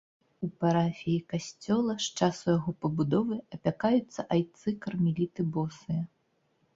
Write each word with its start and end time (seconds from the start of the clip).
У 0.45 0.47
парафіі 0.61 1.17
касцёла 1.33 1.93
з 2.05 2.07
часу 2.19 2.47
яго 2.57 2.73
пабудовы 2.85 3.37
апякаюцца 3.57 4.25
айцы 4.37 4.73
кармеліты 4.87 5.41
босыя. 5.59 6.01